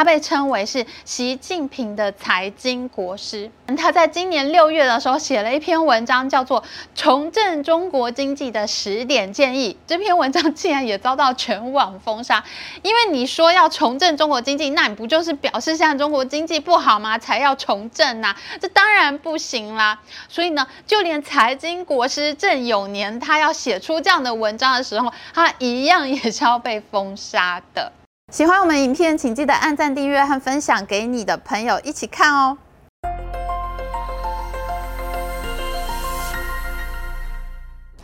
[0.00, 3.50] 他被称为是习近平的财经国师。
[3.76, 6.62] 他在今年六月的时候写了一篇文章，叫做
[6.94, 9.74] 《重振中国经济的十点建议》。
[9.86, 12.42] 这篇文章竟然也遭到全网封杀，
[12.82, 17.18] 因为你说要重振中国经济，那你不就是表示现在中国经济不好吗？
[17.18, 18.34] 才要重振呐？
[18.58, 20.00] 这当然不行啦。
[20.30, 27.92] 所以呢，就连财经国师郑永年，他要写出这样的文章的时候，他一样也是要被封杀的。
[28.30, 32.56] 喜欢我们影片，请记得按赞、订阅和分享给你的朋友一起看哦。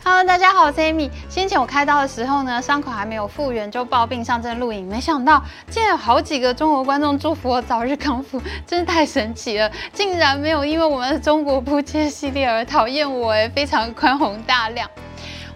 [0.03, 1.09] Hello，大家好，我是 Amy。
[1.29, 9.71] 先前我开刀的时候呢，伤口还没有复原就抱病上阵录影，没想到竟然有好几个中国观众祝福我早日康复，真是太神奇了！
[9.93, 14.89] 竟然没有因为我们的中国扑街系列而讨厌我，哎，非常宽宏大量。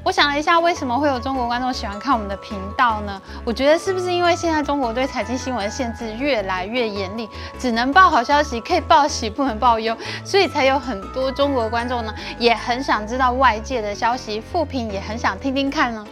[0.03, 3.21] 我想了一下，为什么会有中国观众喜欢看我们的频道呢？
[3.45, 7.29] 我觉得是不是因为现在中国对财经新闻限制越来越严厉，
[7.59, 16.03] 只能报好消息，可以报喜，不能报忧，所以才有很多中国观众呢，也很想知道外界的消息，复评也很想听听看呢。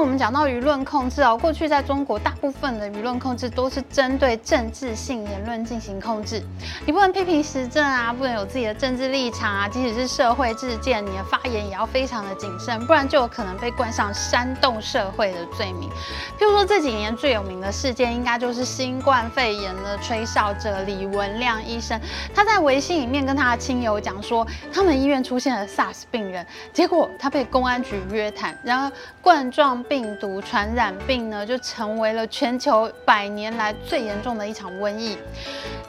[0.00, 6.42] 我们讲到舆论控制哦，过去在中国大部分的舆论控制都是针对政治性言论进行控制，
[6.86, 15.90] 你不能批评时政啊，不能有自己的政治立场啊，即使是社会事件，你的发言也要非常的谨慎，不然就有可能被冠上煽动社会的罪名。
[16.38, 22.00] 譬如说这几年最有名的事件，应该就是新冠肺炎的吹哨者李文亮医生，
[22.34, 28.90] 他在微信里面跟他的亲友讲说，他们医院出现了 SARS 病人，结果他被公安局约谈，然而
[29.20, 29.84] 冠状。
[29.90, 35.18] 病毒传染病呢，就成为了全球百年来最严重的一场瘟疫。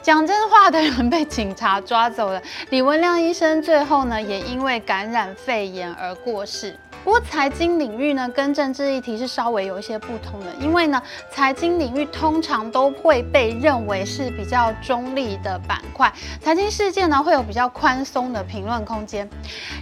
[0.02, 6.76] 讲真话的人被警察抓走了，李文亮医生最后呢，也因为感染肺炎而过世。
[7.04, 19.28] 不过财经领域呢，跟政治议题是稍微有一些不同的，因为呢，财经领域通常都会被认为是比较中立的板块，财经事件呢会有比较宽松的评论空间，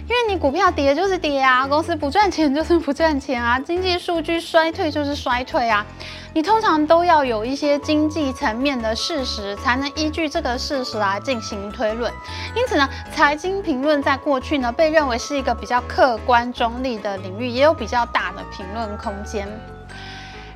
[0.07, 5.85] 因为你股票跌就是跌啊，公司不赚钱就是不赚钱啊，经济数据衰退就是衰退啊。
[6.33, 12.11] 你通常都要有一些经济层面的事实，才能依据这个事实来进行推论。
[12.55, 19.45] 因此呢，财经评论在过去呢，被认为是一个比较客观中立的领域，也有比较大的评论空间。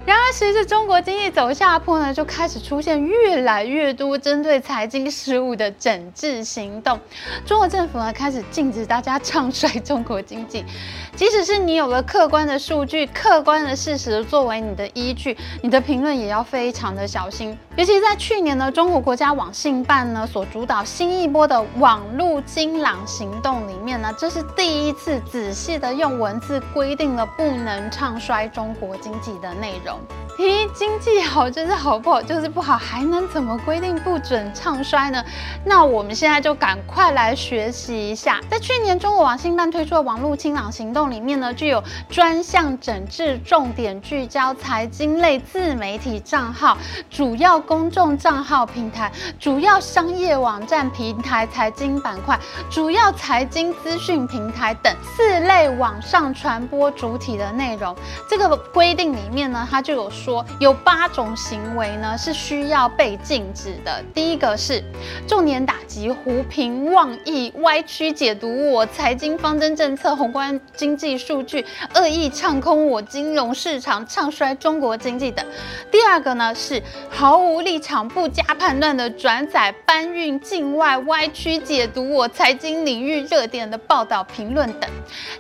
[0.05, 6.99] 然而，随着中国经济走下坡呢，就开始出现越来越多针对财经事务的整治行动。
[7.43, 10.63] 中国政府呢，开始禁止大家唱衰中国经济。
[11.17, 17.57] 即使是你有了客观的数据、客观的事实作为你的依据，你的评论也要非常的小心。
[17.77, 29.99] 尤其在去年呢，中国国家网信办呢所主导新一波的网络清朗行动里面呢，这是第一次仔细的用文字规定了不能唱衰中国经济的内容。
[30.39, 35.23] 咦，经济好就是好，不好就是不好，还能怎么规定不准唱衰呢？
[35.65, 38.41] 那我们现在就赶快来学习一下。
[38.49, 46.77] 在去年中国网信办推出的网络清朗行动里面呢，具有专项整治、重点聚焦财经类自媒体账号、
[47.09, 52.39] 主要公众账号平台、主要商业网站平台、财经板块、
[52.69, 57.95] 主要财经资讯平台等四类网上传播主体的内容。
[58.29, 64.03] 这个规定里面呢，它就有说有八种行为呢是需要被禁止的。
[64.13, 64.83] 第一个是
[65.27, 71.65] 重点打击胡评妄议、歪曲解读我财经方针政策、宏观经济数据、
[71.95, 75.45] 恶意唱空我金融市场、唱衰中国经济等。
[75.91, 84.91] 第二个呢是毫无不立场、不加判断的转载、搬运境外、歪曲解读我财经领域热点的报道、评论等。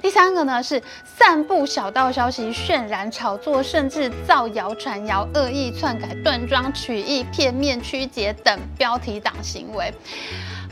[0.01, 4.73] 第三个呢是散布小道消息、渲染、炒作，甚至造谣。
[4.75, 9.93] 传谣、恶意篡改、断章取义、片面曲解等标题党行为。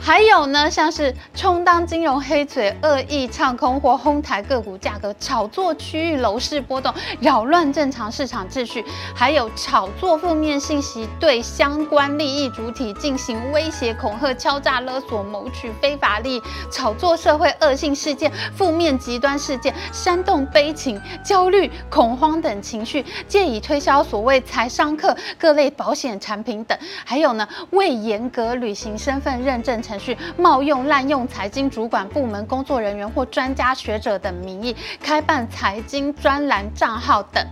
[0.04, 8.84] 还有呢，像是充当金融黑嘴、恶意唱空或哄抬个股价格、炒作区域楼市波动、扰乱正常市场秩序，
[9.14, 26.78] 还有炒作负面信息，对相关利益主体进行威胁、恐吓、敲诈勒索，谋取非法利益，炒作社会恶性事件、负面极端事件，煽动悲情、焦虑、恐慌等情绪，借以推销所谓财商课各类保险产品等。
[27.06, 37.46] 还有呢，未严格履行身份认证程程序冒用、滥用财经主管部门工作人员或专家学者等名义开办财经专栏账号等，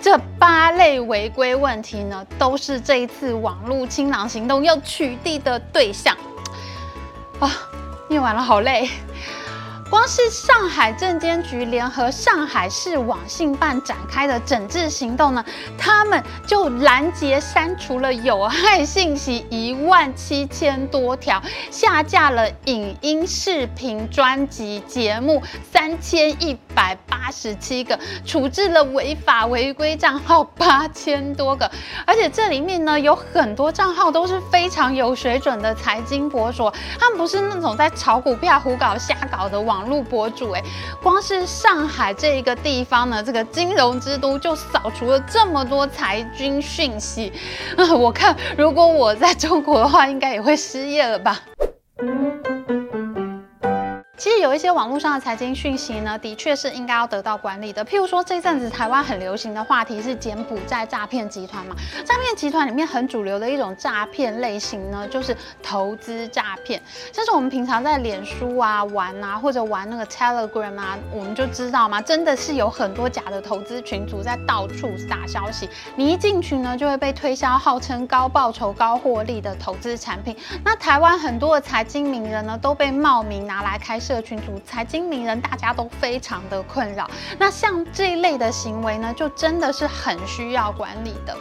[0.00, 6.16] 这八类违规问题呢，都是这一次网络清朗行动要取缔的对象。
[7.40, 7.50] 啊，
[8.08, 8.88] 念完了好累。
[9.92, 15.44] 光是上海证监局联合上海市网信办展开的整治行动呢，
[15.76, 31.70] 他们就拦截删除了有害信息一万七千多条，下架了影音、视频、专辑、节目三千一百八十七个，处置了违法违规账号八千多个，
[32.06, 40.62] 而且这里面呢有很多账号都是非常有水准的财经博主，他们不是那种在炒股票、胡搞瞎搞的网络博主，哎，
[41.02, 47.32] 光是上海这一个地方呢，这个金融之都就扫除了这么多财军讯息，
[47.98, 51.40] 我看如果我在中国的话，应该也会失业了吧。
[54.22, 57.84] 其实有一些网络上的财经讯息呢，的确是应该要得到管理的。
[57.84, 61.74] 譬如说，这阵子台湾很流行的话题是柬埔寨诈骗集团嘛。
[62.04, 66.80] 诈骗集团里面很主流的一种诈骗类型呢，就是投资诈骗。
[67.12, 75.68] 像是我们平常在脸书啊玩啊，或者玩那个 Telegram 啊，我们就知道嘛，真的是有很多假的投资群组在到处撒消息。
[75.96, 80.36] 你一进群呢，就会被推销号称高报酬、高获利的投资产品。
[80.64, 84.11] 那台湾很多的财经名人呢，都被冒名拿来开设。
[84.12, 87.10] 社群组财经名人，大家都非常的困扰。
[87.38, 91.34] 那像这一类的行为呢，就真的是很需要管理的。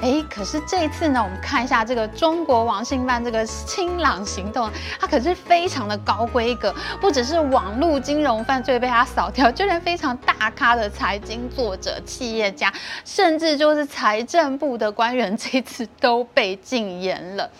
[0.00, 12.72] 诶，可是这一次呢，我们看一下这个中国网信办这个清朗行动，它可是非常的高规格，不只是网络金融犯罪被它扫掉，就连非常大咖的财经作者、企业家，
[13.04, 17.50] 甚至就是财政部的官员，这次都被禁言了。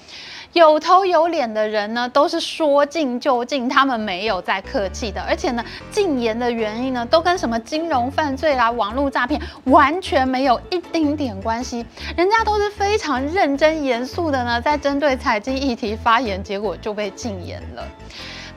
[0.52, 5.23] 有头有脸的人呢，都是说禁就禁，他们没有在客气的。
[5.23, 11.87] 而且呢，禁言的原因呢，都跟什么金融犯罪啦、网络诈骗完全没有一丁点关系。
[12.17, 17.85] 人家都是非常认真严肃的呢，在针对财经议题发言，结果就被禁言了。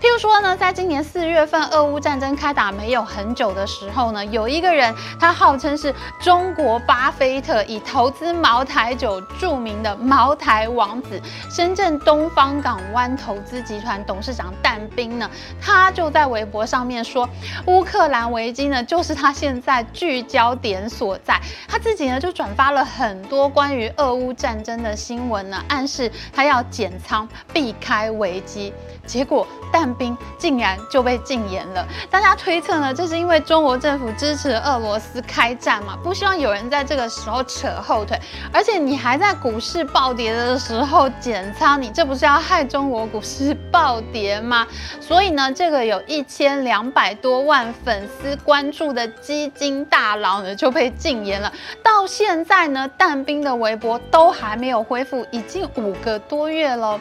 [0.03, 15.29] 譬如说呢，在今年四月份，俄乌战争开打没有很久的时候呢，有一个人，他号称是中国巴菲特，以投资茅台酒著名的茅台王子，深圳东方港湾投资集团董事长但斌呢，
[15.61, 17.27] 他就在微博上面说，
[17.67, 21.39] 乌克兰危机呢，就是他现在聚焦点所在。
[21.65, 28.73] 他自己呢，就转发了很多关于俄乌战争的新闻呢，暗示他要减仓，避开危机。
[29.05, 31.87] 结果但兵竟然就被禁言了。
[32.09, 38.19] 大家推测呢，这是因为中国政府支持俄罗斯开战嘛，不希望有人在这个时候扯后腿。
[38.51, 44.67] 而且你还在股市暴跌的时候减仓，你这不是要害中国股市暴跌吗？
[44.99, 51.51] 所以呢，这个有一千两百多万粉丝关注的基金大佬呢就被禁言了。
[51.83, 56.99] 到现在呢，但兵的微博都还没有恢复，已经五个多月了。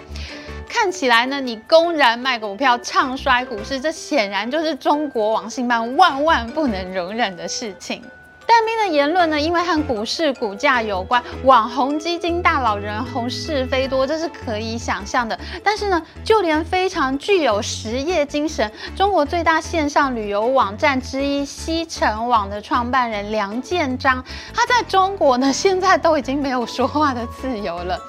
[0.72, 8.02] 看起来呢，你公然卖股票，唱衰股市，这显然就是中国网信办万万不能容忍的事情。
[8.46, 15.38] 但斌的言论呢，因为和股市股价有关，网红基金大佬人红是非多，这是可以想象的。
[15.62, 24.24] 但是呢，就连非常具有实业精神，中国最大线上旅游网站之一西城网的创办人梁建章，
[24.54, 28.00] 他在中国呢，现在都已经没有说话的自由了。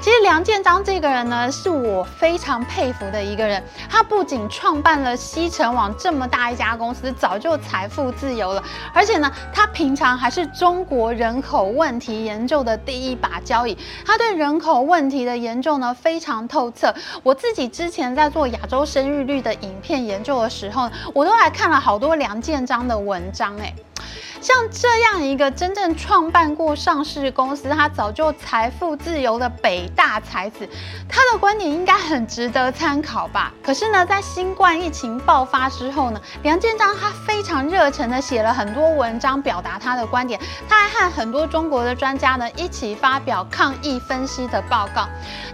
[0.00, 3.62] 其实梁建章这个人呢，是我非常佩服的一个人。
[3.90, 8.62] 他不仅创办了西城网这么大一家公司，早就财富自由了，
[8.94, 13.76] 而且呢，他平常还是中国人口问题研究的第一把交椅。
[14.06, 16.94] 他对人口问题的研究呢，非常透彻。
[17.24, 23.74] 我自己之前在做亚洲生育率的影片研究的时候，我都还看了好多梁建章的文章，哎。
[24.40, 30.68] 像这样一个真正创办过上市公司，他早就财富自由的北大才子，
[31.08, 33.52] 他的观点应该很值得参考吧？
[33.62, 40.38] 可是呢，在新冠疫情爆发之后呢，梁建章他非常热忱的写了很多文章，表达他的观点。
[40.68, 45.08] 他还和很多中国的专家呢一起发表抗疫分析的报告。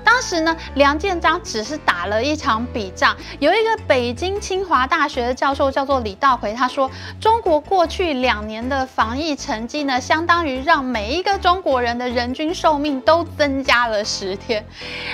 [0.04, 3.16] 当时呢，梁建章只是打了一场笔仗。
[3.38, 8.73] 有一个北京清华大学的教授叫做李道回，他说中国过去两年的。
[8.74, 14.66] 的防疫成绩呢，相当于让每一个中国人的人均寿命都增加了十天。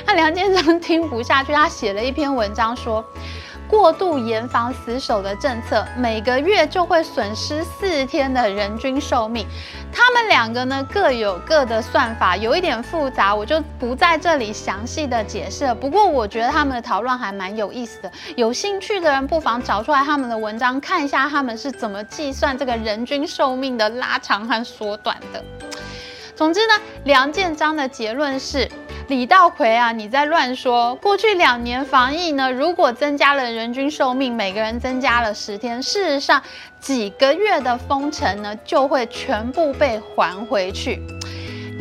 [0.06, 3.04] 那梁建章听不下去，他写了一篇文章说。
[3.70, 9.46] 过度严防死守的政策，每个月就会损失四天的人均寿命。
[9.92, 15.72] 他们两个呢，各有各的算法，有一点复杂，我就不在这里详细的解释了。
[15.72, 25.40] 不过我觉得他们的讨论还蛮有意思的，有兴趣的人不妨找出来他们的文章，看一下他们是怎么计算这个人均寿命的拉长和缩短的。
[26.34, 26.74] 总之呢，
[27.04, 28.68] 梁建章的结论是。
[29.10, 30.94] 李道葵啊，你在乱说！
[30.94, 36.40] 过去两年防疫呢，如果增加了人均寿命，每个人增加了十天，事实上
[36.78, 41.02] 几个月的封城呢，就会全部被还回去。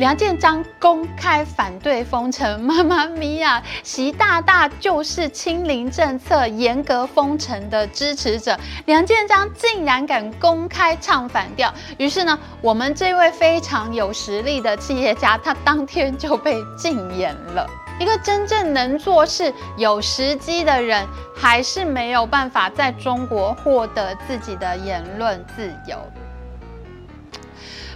[0.00, 3.62] 梁建章公开反对封城，妈妈咪呀！
[3.82, 8.58] 习大大就是清零政策、严格封城的支持者。
[8.86, 17.66] 梁建章竟然敢公开唱反调，于是呢，我们这位非常有实力的企业家，他当天就被禁言了。
[17.98, 25.98] 一个真正能做事、有时机的人，还是没有办法在中国获得自己的言论自由。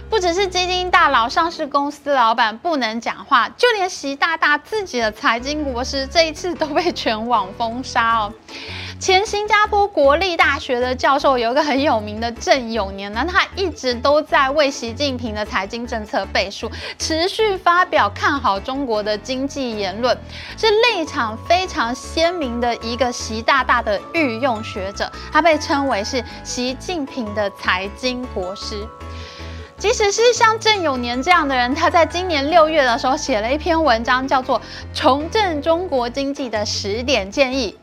[0.09, 8.33] 不只是基金大佬、上市公司老板不能讲话，就连习大大自己的财经国师这一次都被全网封杀哦。
[8.97, 20.17] 前新加坡国立大学的教授有一个很有名的郑永年呢，他一直都在为习近平的财经政策背书，持续发表看好中国的经济言论，
[20.57, 28.87] 是立场非常鲜明的一个习大大的御用学者，他被称为是习近平的财经国师。
[29.85, 34.59] 即使是像郑永年这样的人，他在今年六月的时候写了一篇文章，叫做
[34.95, 37.77] 《重振中国经济的十点建议》。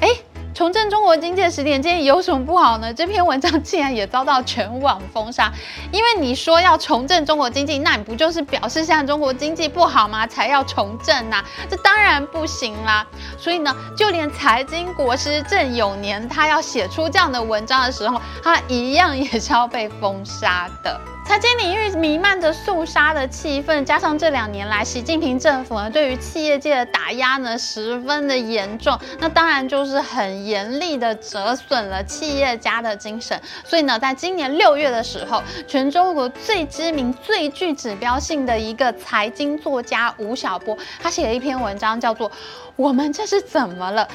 [0.00, 0.08] 哎，
[0.54, 2.94] 重振中国经济的十点建议有什么不好呢？
[2.94, 5.52] 这篇文章竟然也遭到全网封杀，
[5.92, 10.26] 因为你说要重振中国经济，那你不就是表示现在中国经济不好吗？
[10.26, 11.44] 才要重振呐？
[11.68, 13.06] 这当然不行啦。
[13.36, 20.98] 所以呢，就连财经国师郑永年他要写出这样的文章的时候，他一样也是要被封杀的。
[21.24, 33.40] 财经领域弥漫着肃杀的气氛，加上这两年来习近平政府呢对于企业界的打压呢十分的严重，那当然就是很严厉的折损了企业家的精神。
[33.64, 42.28] 所以呢，在今年六月的时候，全中国最知名、最具指标性的一个财经作家吴晓波，他写了一篇文章，叫做
[42.76, 44.06] 《我们这是怎么了》。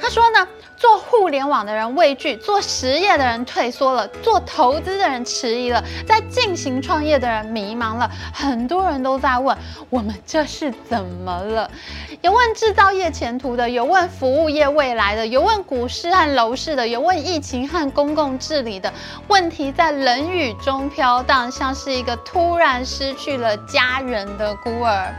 [0.00, 0.48] 他说呢，
[0.82, 8.10] 做互联网的人畏惧，做实业的人退缩了，做投资的人迟疑了，在进行创业的人迷茫了。
[8.34, 9.56] 很多人都在问
[9.90, 11.70] 我们这是怎么了？
[12.20, 18.92] 有问制造业前途的，有问服务业未来的，有问股市和楼市的，有问疫情和公共治理的。
[19.28, 25.14] 问题在冷雨中飘荡，像是一个突然失去了家人的孤儿。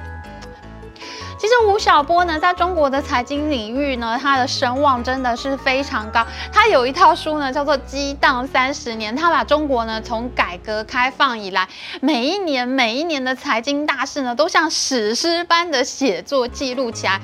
[1.43, 6.25] 其实吴晓波呢，在中国的财经领域呢，他的声望真的是非常高。
[6.53, 11.67] 他有一套书呢，叫做《激荡三十年》，他把中国呢从改革开放以来，
[11.99, 17.19] 每一年每一年的财经大事呢，都像史诗般的写作记录起来。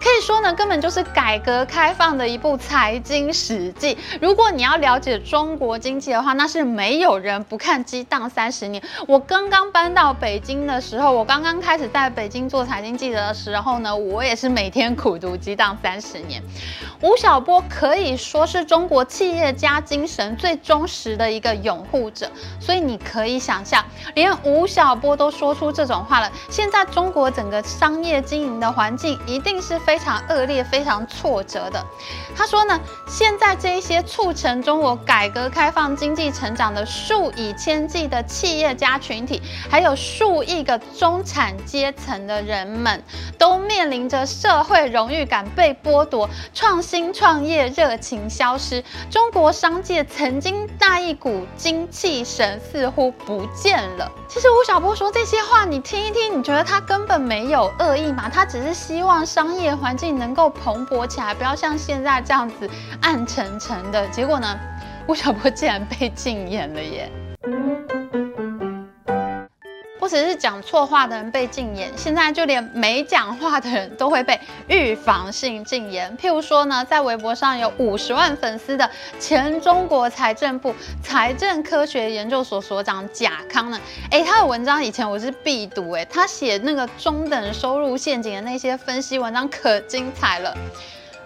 [0.00, 3.98] 可以说呢，根本就是改革开放的一部财经史记。
[4.18, 8.82] 如果你要了解中国经济的话，那是没有人不看《激荡三十年》。
[9.06, 16.40] 我刚刚搬到北京的时候，我刚刚开始在北京做财经记者的时候呢，我也是每天苦读《激荡三十年》。
[17.02, 26.32] 吴晓波可以说是中国企业家精神最忠实的一个拥护者，所以你可以想象，连吴晓波都说出这种话了。
[26.48, 29.78] 现在中国整个商业经营的环境一定是。
[29.89, 31.84] 非非常恶劣、非常挫折的。
[32.36, 32.78] 他说呢，
[33.08, 43.02] 现在这一些促成中国改革开放经济成长的数以千计的企业家群体，还有数亿个中产阶层的人们，
[43.36, 48.84] 都面临着社会荣誉感被剥夺、创新创业热情消失。
[49.10, 54.08] 中国商界曾经那一股精气神似乎不见了。
[54.28, 58.30] 其实吴晓波说这些话，你听一听，你觉得他根本没有恶意吗？
[58.32, 59.79] 他只是希望商业。
[59.80, 62.68] 环境能够蓬勃起来，不要像现在这样子
[63.00, 64.06] 暗沉沉的。
[64.08, 64.58] 结果呢，
[65.08, 67.10] 吴晓波竟然被禁言了耶！
[70.10, 76.18] 只是讲错话的人被禁言，现在就连没讲话的人都会被预防性禁言。
[76.18, 78.90] 譬如说呢，在微博上有五十万粉丝的
[79.20, 90.52] 前中国财政部财政科学研究所所长贾康呢，哎，他的文章以前我是必读，哎，他写那个中等收入陷阱的那些分析文章可精彩了。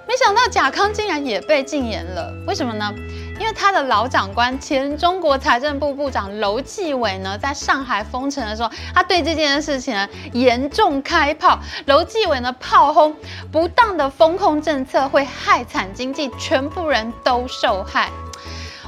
[0.07, 2.93] 没想到贾康竟然也被禁言了，为什么呢？
[3.39, 11.59] 因为他的老长官前中国财政部部长楼继伟呢，在上海封城的时候，他对这件事情呢严重开炮。
[11.87, 13.15] 楼继伟呢炮轰
[13.51, 18.09] 不当的风控政策会害惨经济，全部人都受害。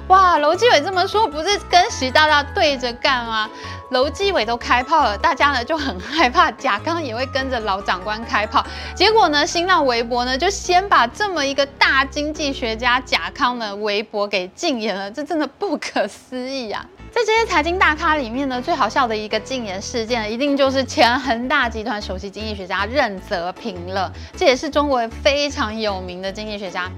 [0.09, 3.51] 哇，楼继伟这么说，不是跟习大大对着干吗？
[3.91, 8.65] 楼继伟都开炮了，大家呢就很害怕，贾康也会跟着老长官开炮。
[8.95, 16.87] 结果呢，新浪微博呢就先把这么一个大经济学家贾康的微博给禁言了，这真的不可思议啊！
[17.11, 24.13] 在这些财经大咖里面呢，最好笑的一个禁言事件，一定就是前恒大集团首席经济学家任泽平了。
[24.37, 26.91] 这也是中国非常有名的经济学家。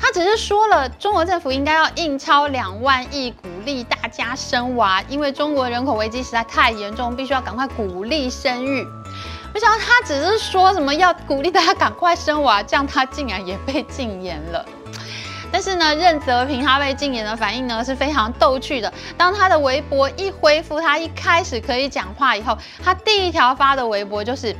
[0.00, 8.86] 他只是说了，中国政府应该要印钞两万亿，鼓励大家生娃，因为中国人口危机实在太严重，必须要赶快鼓励生育。
[9.52, 14.64] 没想到他只是说什么要鼓励大家赶快生娃，这样他竟然也被禁言了。
[15.50, 18.92] 但是呢，任泽平他被禁言的反应呢是非常逗趣的。
[19.16, 24.54] 当他的微博一恢复，他一开始可以讲话以后，他第一条发的微博就是：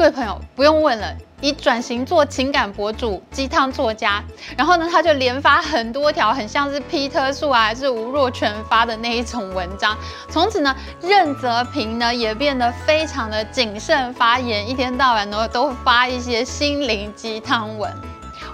[0.00, 4.24] 各位朋友不用问了，已转型做情感博主、鸡汤作家。
[4.56, 9.94] 然后呢，他就连发很多条，很像是皮特树啊，还是吴若权发的那一种文章。
[10.30, 17.92] 从此呢，任泽平呢也变得非常的谨慎发言，一天到晚呢都发一些心灵鸡汤文。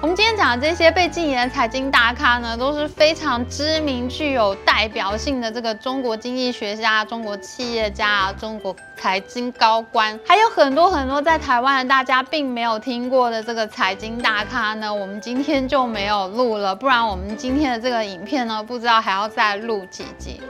[0.02, 14.92] 我们今天讲的这些被禁言的财经大咖呢，都是非常知名、具有代表性的这个中国经济学家、中国企业家、中国财经高官，还有很多很多在台湾的大家并没有听过的这个财经大咖呢。
[14.92, 20.40] 我们今天就没有录了，不然我们今天的这个影片呢，不知道还要再录几集。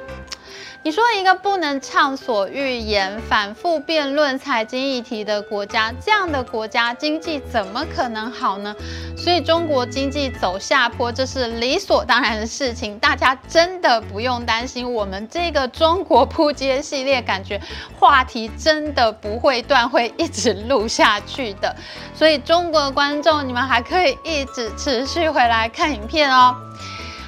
[0.87, 8.73] 你说一个不能畅所欲言、反复辩论财经议题的国家，这样的国家经济怎么可能好呢？
[9.19, 14.95] 所以中国经济走下坡，这是理所当然的事情，大家真的不用担心。
[14.95, 17.61] 我们这个中国扑街系列，感觉
[17.99, 21.75] 话题真的不会断，会一直录下去的。
[22.15, 26.55] 所以中国观众，你们还可以一直持续回来看影片哦。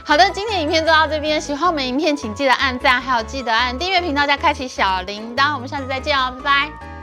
[0.08, 1.38] 好的，今天影片就到这边。
[1.38, 5.52] 喜欢我们影片，请记得按赞，还有记得按订阅频道加开启小铃铛。
[5.52, 6.97] 我们下次再见哦，拜拜。